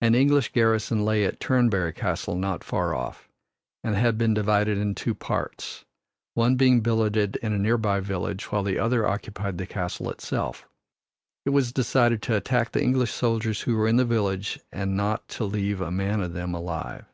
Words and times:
An 0.00 0.14
English 0.14 0.52
garrison 0.54 1.04
lay 1.04 1.22
at 1.26 1.38
Turnberry 1.38 1.92
Castle 1.92 2.34
not 2.34 2.64
far 2.64 2.94
off, 2.94 3.28
and 3.84 3.94
had 3.94 4.16
been 4.16 4.32
divided 4.32 4.78
in 4.78 4.94
two 4.94 5.14
parts, 5.14 5.84
one 6.32 6.56
being 6.56 6.80
billeted 6.80 7.36
in 7.42 7.52
a 7.52 7.58
nearby 7.58 8.00
village, 8.00 8.44
while 8.50 8.62
the 8.62 8.78
other 8.78 9.06
occupied 9.06 9.58
the 9.58 9.66
castle 9.66 10.08
itself. 10.08 10.66
It 11.44 11.50
was 11.50 11.72
decided 11.74 12.22
to 12.22 12.36
attack 12.38 12.72
the 12.72 12.82
English 12.82 13.12
soldiers 13.12 13.60
who 13.60 13.76
were 13.76 13.86
in 13.86 13.96
the 13.96 14.06
village 14.06 14.58
and 14.72 14.96
not 14.96 15.28
to 15.28 15.44
leave 15.44 15.82
a 15.82 15.90
man 15.90 16.22
of 16.22 16.32
them 16.32 16.54
alive. 16.54 17.04